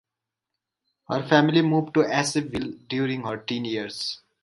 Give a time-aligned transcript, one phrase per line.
[1.09, 4.19] Her family moved to Asheville during her teen years.